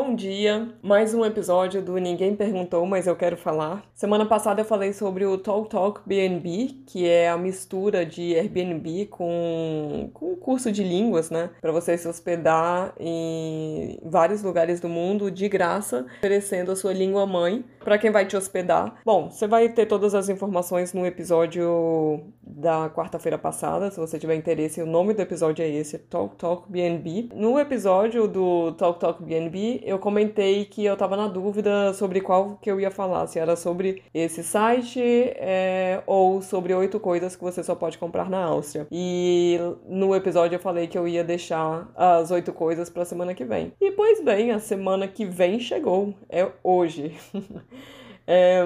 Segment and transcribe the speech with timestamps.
[0.00, 3.82] Bom dia, mais um episódio do Ninguém Perguntou, mas eu quero falar.
[3.96, 9.06] Semana passada eu falei sobre o Talk Talk BNB, que é a mistura de Airbnb
[9.06, 11.50] com, com um curso de línguas, né?
[11.60, 17.26] Para você se hospedar em vários lugares do mundo de graça, oferecendo a sua língua
[17.26, 19.00] mãe para quem vai te hospedar.
[19.04, 24.34] Bom, você vai ter todas as informações no episódio da quarta-feira passada, se você tiver
[24.34, 24.80] interesse.
[24.80, 27.30] O nome do episódio é esse, Talk Talk BNB.
[27.34, 32.58] No episódio do Talk Talk BNB, eu comentei que eu estava na dúvida sobre qual
[32.60, 37.42] que eu ia falar, se era sobre esse site é, ou sobre oito coisas que
[37.42, 38.86] você só pode comprar na Áustria.
[38.90, 43.34] E no episódio eu falei que eu ia deixar as oito coisas para a semana
[43.34, 43.72] que vem.
[43.80, 47.16] E pois bem, a semana que vem chegou, é hoje.
[48.30, 48.62] É,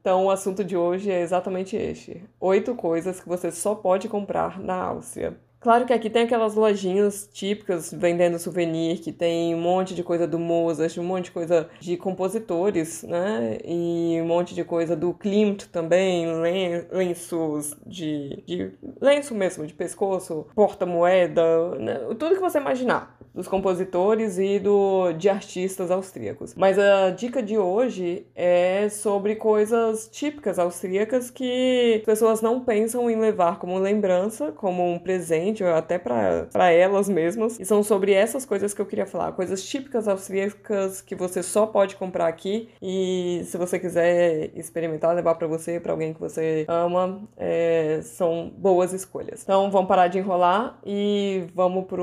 [0.00, 4.60] então, o assunto de hoje é exatamente este: oito coisas que você só pode comprar
[4.60, 5.34] na Áustria.
[5.60, 10.26] Claro que aqui tem aquelas lojinhas típicas vendendo souvenir, que tem um monte de coisa
[10.26, 13.58] do Mozart, um monte de coisa de compositores, né?
[13.64, 16.26] E um monte de coisa do Klimt também,
[16.92, 21.94] lenços de, de lenço mesmo, de pescoço, porta-moeda, né?
[22.18, 26.56] tudo que você imaginar dos compositores e do, de artistas austríacos.
[26.56, 33.08] Mas a dica de hoje é sobre coisas típicas austríacas que as pessoas não pensam
[33.08, 37.60] em levar como lembrança, como um presente, ou até para elas mesmas.
[37.60, 39.30] E são sobre essas coisas que eu queria falar.
[39.30, 42.68] Coisas típicas austríacas que você só pode comprar aqui.
[42.82, 48.52] E se você quiser experimentar, levar para você, para alguém que você ama, é, são
[48.58, 49.44] boas escolhas.
[49.44, 52.02] Então vamos parar de enrolar e vamos para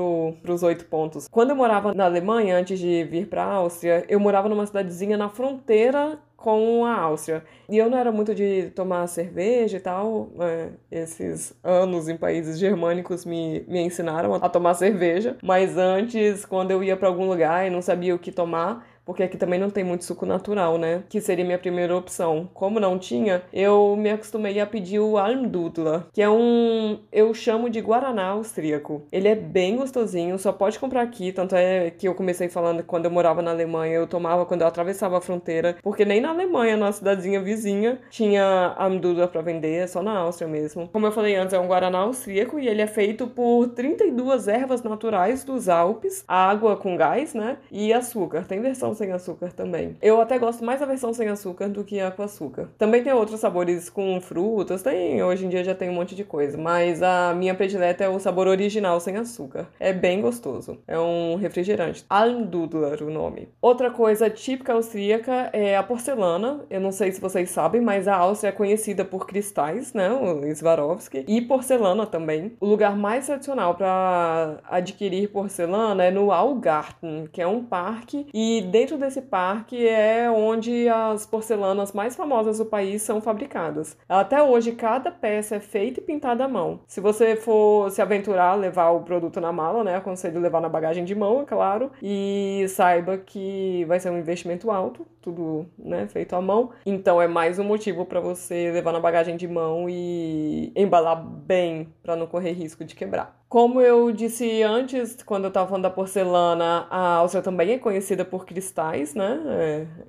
[0.54, 4.18] os oito pontos quando eu morava na Alemanha, antes de vir para a Áustria, eu
[4.20, 7.42] morava numa cidadezinha na fronteira com a Áustria.
[7.68, 10.28] E eu não era muito de tomar cerveja e tal.
[10.38, 15.36] É, esses anos em países germânicos me, me ensinaram a tomar cerveja.
[15.42, 19.22] Mas antes, quando eu ia para algum lugar e não sabia o que tomar, porque
[19.22, 21.04] aqui também não tem muito suco natural, né?
[21.08, 22.50] Que seria minha primeira opção.
[22.52, 26.98] Como não tinha, eu me acostumei a pedir o Almdudler, que é um.
[27.12, 29.02] Eu chamo de Guaraná austríaco.
[29.12, 31.32] Ele é bem gostosinho, só pode comprar aqui.
[31.32, 34.62] Tanto é que eu comecei falando que quando eu morava na Alemanha, eu tomava quando
[34.62, 39.84] eu atravessava a fronteira, porque nem na Alemanha, na cidadezinha vizinha, tinha Almdudler para vender,
[39.84, 40.88] é só na Áustria mesmo.
[40.88, 44.82] Como eu falei antes, é um Guaraná austríaco e ele é feito por 32 ervas
[44.82, 47.58] naturais dos Alpes, água com gás, né?
[47.70, 48.44] E açúcar.
[48.46, 49.96] Tem versão sem açúcar também.
[50.02, 52.68] Eu até gosto mais da versão sem açúcar do que a com açúcar.
[52.76, 56.24] Também tem outros sabores com frutas, tem, hoje em dia já tem um monte de
[56.24, 59.68] coisa, mas a minha predileta é o sabor original sem açúcar.
[59.78, 60.78] É bem gostoso.
[60.88, 62.04] É um refrigerante.
[62.08, 63.48] Almdudler o nome.
[63.60, 66.64] Outra coisa típica austríaca é a porcelana.
[66.70, 70.54] Eu não sei se vocês sabem, mas a Áustria é conhecida por cristais, né, o
[70.54, 72.52] Swarovski, e porcelana também.
[72.60, 78.62] O lugar mais tradicional para adquirir porcelana é no Augarten, que é um parque e
[78.70, 83.96] dentro dentro desse parque é onde as porcelanas mais famosas do país são fabricadas.
[84.08, 86.78] Até hoje, cada peça é feita e pintada à mão.
[86.86, 90.68] Se você for se aventurar a levar o produto na mala, né, aconselho levar na
[90.68, 96.06] bagagem de mão, é claro, e saiba que vai ser um investimento alto, tudo né,
[96.06, 96.70] feito à mão.
[96.86, 101.92] Então é mais um motivo para você levar na bagagem de mão e embalar bem
[102.04, 103.36] para não correr risco de quebrar.
[103.48, 108.24] Como eu disse antes, quando eu estava falando da porcelana, a Áustria também é conhecida
[108.24, 109.40] por cristais, né?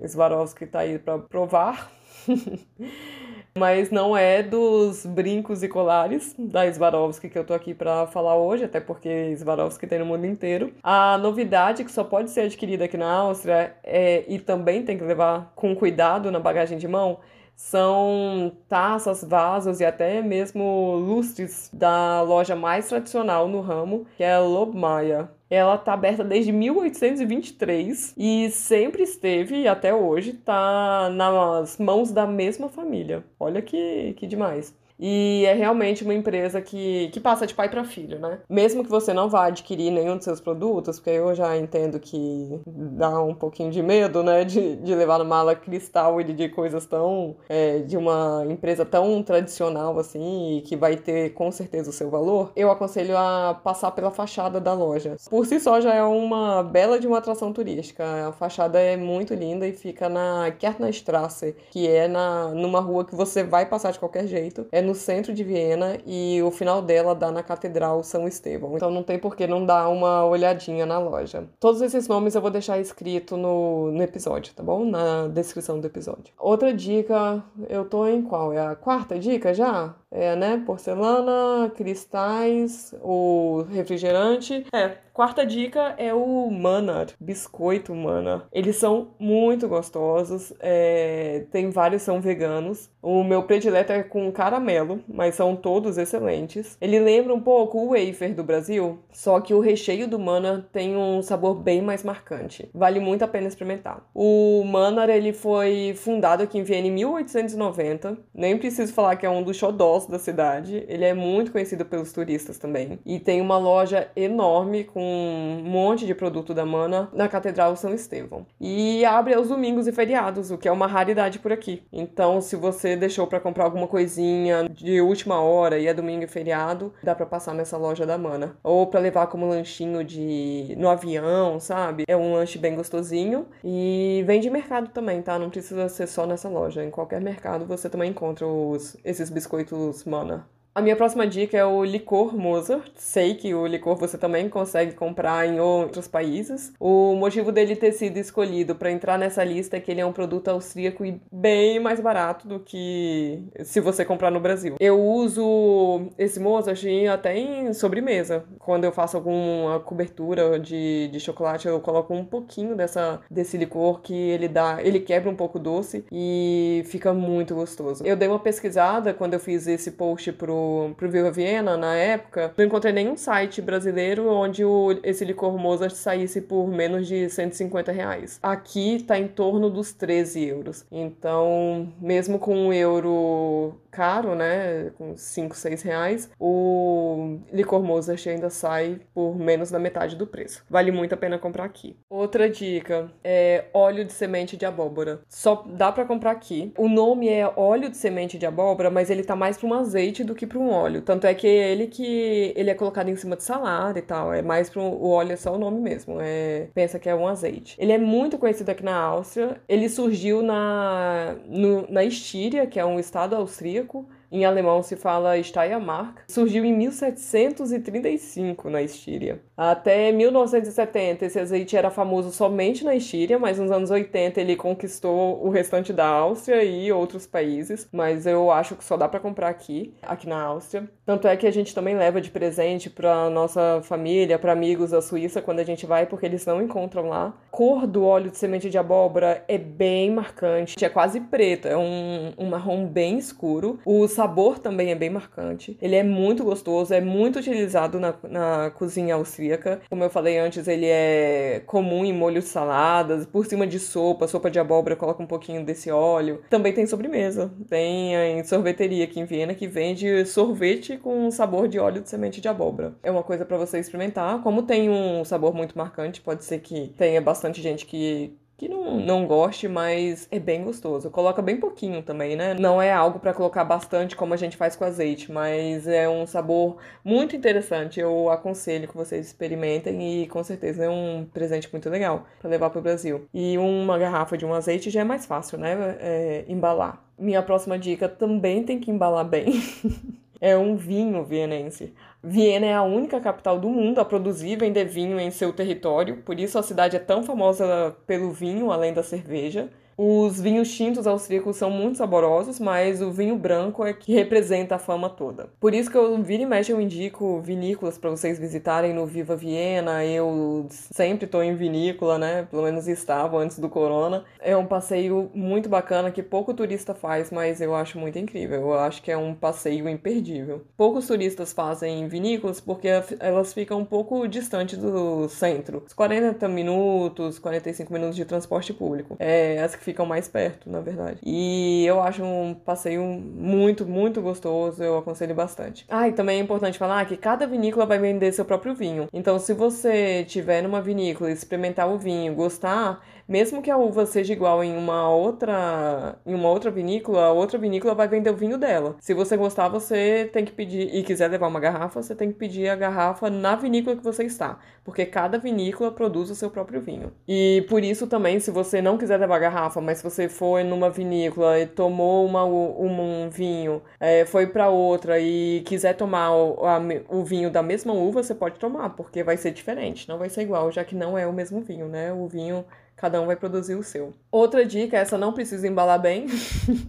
[0.02, 1.92] É, Swarovski está aí para provar.
[3.58, 8.36] Mas não é dos brincos e colares da Swarovski que eu tô aqui para falar
[8.36, 10.74] hoje, até porque Swarovski tem no mundo inteiro.
[10.84, 15.04] A novidade que só pode ser adquirida aqui na Áustria é, e também tem que
[15.04, 17.20] levar com cuidado na bagagem de mão
[17.58, 24.36] são taças, vasos e até mesmo lustres da loja mais tradicional no ramo, que é
[24.36, 25.28] a Lobmeier.
[25.50, 32.28] Ela está aberta desde 1823 e sempre esteve, e até hoje, está nas mãos da
[32.28, 33.24] mesma família.
[33.40, 34.76] Olha que, que demais.
[35.00, 38.40] E é realmente uma empresa que, que passa de pai para filho, né?
[38.50, 42.60] Mesmo que você não vá adquirir nenhum dos seus produtos, porque eu já entendo que
[42.66, 44.44] dá um pouquinho de medo, né?
[44.44, 47.36] De, de levar no mala cristal e de coisas tão.
[47.50, 52.10] É, de uma empresa tão tradicional assim, e que vai ter com certeza o seu
[52.10, 55.16] valor, eu aconselho a passar pela fachada da loja.
[55.30, 58.28] Por si só já é uma bela de uma atração turística.
[58.28, 63.16] A fachada é muito linda e fica na Kärtnerstraße, que é na, numa rua que
[63.16, 64.66] você vai passar de qualquer jeito.
[64.72, 68.76] É no centro de Viena e o final dela dá na Catedral São Estevão.
[68.76, 71.44] Então não tem por que não dar uma olhadinha na loja.
[71.60, 74.86] Todos esses nomes eu vou deixar escrito no, no episódio, tá bom?
[74.86, 76.34] Na descrição do episódio.
[76.40, 78.54] Outra dica, eu tô em qual?
[78.54, 79.94] É a quarta dica já?
[80.12, 80.64] É, né?
[80.66, 84.66] Porcelana, cristais, o refrigerante.
[84.74, 88.48] É, Quarta dica é o Manar, biscoito Manar.
[88.54, 91.48] Eles são muito gostosos, é...
[91.52, 92.88] tem vários são veganos.
[93.02, 96.78] O meu predileto é com caramelo, mas são todos excelentes.
[96.80, 100.96] Ele lembra um pouco o wafer do Brasil, só que o recheio do Manar tem
[100.96, 102.70] um sabor bem mais marcante.
[102.72, 104.08] Vale muito a pena experimentar.
[104.14, 108.16] O Manar ele foi fundado aqui em Viena em 1890.
[108.36, 109.58] Nem preciso falar que é um dos
[109.98, 110.86] xodós da cidade.
[110.88, 116.06] Ele é muito conhecido pelos turistas também e tem uma loja enorme com um monte
[116.06, 118.46] de produto da Mana na Catedral São Estevão.
[118.60, 121.84] E abre aos domingos e feriados, o que é uma raridade por aqui.
[121.92, 126.28] Então, se você deixou para comprar alguma coisinha de última hora e é domingo e
[126.28, 128.58] feriado, dá para passar nessa loja da Mana.
[128.64, 132.04] Ou para levar como lanchinho de no avião, sabe?
[132.08, 135.40] É um lanche bem gostosinho e vende mercado também, tá?
[135.40, 136.84] Não precisa ser só nessa loja.
[136.84, 140.48] Em qualquer mercado você também encontra os, esses biscoitos Mana.
[140.78, 142.92] A minha próxima dica é o licor Mozart.
[142.94, 146.72] Sei que o licor você também consegue comprar em outros países.
[146.80, 150.14] O motivo dele ter sido escolhido para entrar nessa lista é que ele é um
[150.14, 154.76] produto austríaco e bem mais barato do que se você comprar no Brasil.
[154.80, 158.46] Eu uso esse Mozart até em sobremesa.
[158.60, 164.00] Quando eu faço alguma cobertura de, de chocolate, eu coloco um pouquinho dessa, desse licor
[164.02, 168.06] que ele dá, ele quebra um pouco doce e fica muito gostoso.
[168.06, 172.54] Eu dei uma pesquisada quando eu fiz esse post pro pro, Viva Viena, na época,
[172.58, 177.92] não encontrei nenhum site brasileiro onde o, esse licor Mozart saísse por menos de 150
[177.92, 178.40] reais.
[178.42, 180.86] Aqui tá em torno dos 13 euros.
[180.92, 188.50] Então, mesmo com um euro caro, né, com 5, 6 reais, o licor Mozart ainda
[188.50, 190.64] sai por menos da metade do preço.
[190.70, 191.96] Vale muito a pena comprar aqui.
[192.08, 195.22] Outra dica é óleo de semente de abóbora.
[195.28, 196.72] Só dá para comprar aqui.
[196.78, 200.24] O nome é óleo de semente de abóbora, mas ele tá mais para um azeite
[200.24, 201.02] do que um óleo.
[201.02, 204.34] Tanto é que ele que ele é colocado em cima de salada e tal.
[204.34, 206.18] É mais para o óleo é só o nome mesmo.
[206.22, 207.76] É pensa que é um azeite.
[207.80, 209.62] Ele é muito conhecido aqui na Áustria.
[209.68, 215.42] Ele surgiu na no, na Estíria, que é um estado austríaco em alemão se fala
[215.42, 219.42] Steiermark, surgiu em 1735 na Estíria.
[219.56, 225.44] Até 1970 esse azeite era famoso somente na Estíria, mas nos anos 80 ele conquistou
[225.44, 229.50] o restante da Áustria e outros países, mas eu acho que só dá para comprar
[229.50, 230.90] aqui, aqui na Áustria.
[231.06, 235.02] Tanto é que a gente também leva de presente para nossa família, para amigos da
[235.02, 237.28] Suíça quando a gente vai, porque eles não encontram lá.
[237.28, 241.78] A cor do óleo de semente de abóbora é bem marcante, é quase preto, é
[241.78, 243.80] um, um marrom bem escuro.
[243.86, 245.78] Os sabor também é bem marcante.
[245.80, 249.80] Ele é muito gostoso, é muito utilizado na, na cozinha austríaca.
[249.88, 254.28] Como eu falei antes, ele é comum em molhos de saladas, por cima de sopa,
[254.28, 256.42] sopa de abóbora, coloca um pouquinho desse óleo.
[256.50, 257.52] Também tem sobremesa.
[257.70, 262.42] Tem em sorveteria aqui em Viena que vende sorvete com sabor de óleo de semente
[262.42, 262.96] de abóbora.
[263.04, 264.42] É uma coisa para você experimentar.
[264.42, 269.00] Como tem um sabor muito marcante, pode ser que tenha bastante gente que que não,
[269.00, 271.12] não goste, mas é bem gostoso.
[271.12, 272.56] Coloca bem pouquinho também, né?
[272.56, 276.26] Não é algo para colocar bastante como a gente faz com azeite, mas é um
[276.26, 278.00] sabor muito interessante.
[278.00, 282.72] Eu aconselho que vocês experimentem e com certeza é um presente muito legal para levar
[282.72, 283.28] para o Brasil.
[283.32, 285.96] E uma garrafa de um azeite já é mais fácil, né?
[286.00, 287.04] É, embalar.
[287.18, 289.62] Minha próxima dica também tem que embalar bem.
[290.42, 291.94] é um vinho vienense.
[292.24, 296.18] Viena é a única capital do mundo a produzir e vender vinho em seu território,
[296.18, 299.70] por isso a cidade é tão famosa pelo vinho, além da cerveja.
[300.00, 304.80] Os vinhos tintos austríacos são muito saborosos, mas o vinho branco é que representa a
[304.80, 305.50] fama toda.
[305.60, 309.36] Por isso que eu vira e mexe eu indico vinícolas para vocês visitarem no Viva
[309.36, 310.06] Viena.
[310.06, 312.48] Eu sempre estou em vinícola, né?
[312.52, 314.24] Pelo menos estava antes do corona.
[314.40, 318.62] É um passeio muito bacana que pouco turista faz, mas eu acho muito incrível.
[318.62, 320.62] Eu acho que é um passeio imperdível.
[320.78, 322.88] Poucos turistas fazem vinícolas porque
[323.20, 325.86] elas ficam um pouco distantes do centro.
[325.96, 329.16] 40 minutos, 45 minutos de transporte público.
[329.20, 331.20] É, as que ficam mais perto, na verdade.
[331.24, 335.86] E eu acho um passeio muito, muito gostoso, eu aconselho bastante.
[335.90, 339.08] Ah, e também é importante falar que cada vinícola vai vender seu próprio vinho.
[339.14, 344.34] Então, se você tiver numa vinícola, experimentar o vinho, gostar, mesmo que a uva seja
[344.34, 348.58] igual em uma outra em uma outra vinícola, a outra vinícola vai vender o vinho
[348.58, 348.96] dela.
[349.00, 352.38] Se você gostar, você tem que pedir e quiser levar uma garrafa, você tem que
[352.38, 356.82] pedir a garrafa na vinícola que você está, porque cada vinícola produz o seu próprio
[356.82, 357.12] vinho.
[357.28, 360.90] E por isso também, se você não quiser levar garrafa, mas se você foi numa
[360.90, 366.80] vinícola e tomou uma, um vinho, é, foi para outra e quiser tomar o, a,
[367.10, 370.42] o vinho da mesma uva, você pode tomar, porque vai ser diferente, não vai ser
[370.42, 372.14] igual, já que não é o mesmo vinho, né?
[372.14, 372.66] O vinho
[372.98, 374.14] cada um vai produzir o seu.
[374.32, 376.26] Outra dica, essa não precisa embalar bem,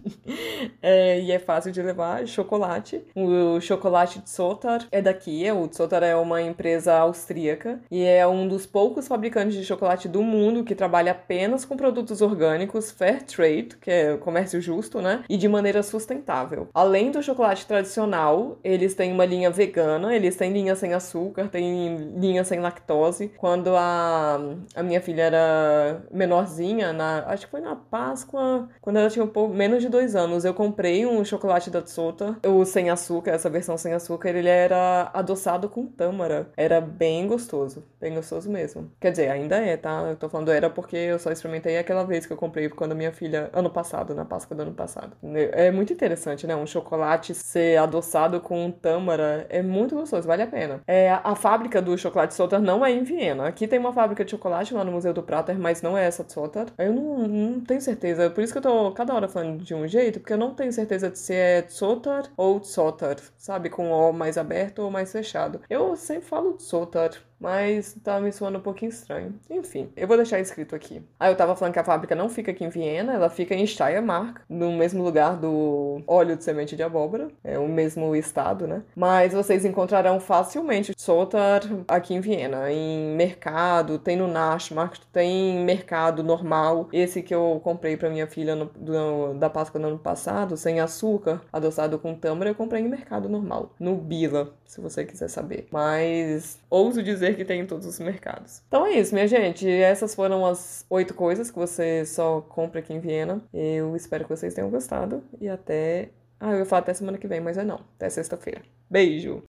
[0.81, 3.01] é, e é fácil de levar, chocolate.
[3.15, 8.65] O chocolate Zotar é daqui, o Zotar é uma empresa austríaca e é um dos
[8.65, 13.91] poucos fabricantes de chocolate do mundo que trabalha apenas com produtos orgânicos, fair trade, que
[13.91, 15.23] é comércio justo, né?
[15.29, 16.67] E de maneira sustentável.
[16.73, 21.95] Além do chocolate tradicional, eles têm uma linha vegana, eles têm linha sem açúcar, tem
[22.17, 23.31] linha sem lactose.
[23.37, 24.39] Quando a,
[24.75, 29.27] a minha filha era menorzinha, na, acho que foi na Páscoa, quando ela tinha um
[29.27, 33.49] pouco, menos de dois anos, eu comprei um chocolate da Tsota, o sem açúcar, essa
[33.49, 36.49] versão sem açúcar, ele era adoçado com tâmara.
[36.55, 38.91] Era bem gostoso, bem gostoso mesmo.
[38.99, 40.07] Quer dizer, ainda é, tá?
[40.09, 43.11] Eu tô falando era porque eu só experimentei aquela vez que eu comprei quando minha
[43.11, 45.15] filha, ano passado, na Páscoa do ano passado.
[45.51, 46.55] É muito interessante, né?
[46.55, 50.81] Um chocolate ser adoçado com tâmara é muito gostoso, vale a pena.
[50.87, 53.47] É, a fábrica do chocolate Sotar não é em Viena.
[53.47, 56.23] Aqui tem uma fábrica de chocolate lá no Museu do Prater, mas não é essa
[56.23, 56.67] de Sotar.
[56.77, 59.87] Eu não, não tenho certeza, por isso que eu tô cada hora falando de um
[59.87, 63.69] jeito, porque eu não tenho certeza de se é Sotar ou Sotar, sabe?
[63.69, 65.61] Com o mais aberto ou mais fechado.
[65.69, 69.33] Eu sempre falo Sotar, mas tá me soando um pouquinho estranho.
[69.49, 71.01] Enfim, eu vou deixar escrito aqui.
[71.19, 73.65] Aí eu tava falando que a fábrica não fica aqui em Viena, ela fica em
[73.65, 78.83] Steiermark, no mesmo lugar do óleo de semente de abóbora, é o mesmo estado, né?
[78.95, 86.23] Mas vocês encontrarão facilmente Sotar aqui em Viena, em mercado, tem no Nashmark, tem mercado
[86.23, 86.89] normal.
[86.91, 90.79] Esse que eu comprei para minha filha no, do, da Páscoa do ano passado, sem
[90.79, 95.67] açúcar, adoçado com tâmara, eu comprei em mercado normal, no Bila, se você quiser saber.
[95.71, 98.61] Mas ouso dizer dizer que tem em todos os mercados.
[98.67, 99.69] Então é isso, minha gente.
[99.69, 103.41] Essas foram as oito coisas que você só compra aqui em Viena.
[103.53, 106.09] Eu espero que vocês tenham gostado e até.
[106.39, 107.81] Ah, eu ia falar até semana que vem, mas é não.
[107.97, 108.61] Até sexta-feira.
[108.89, 109.48] Beijo!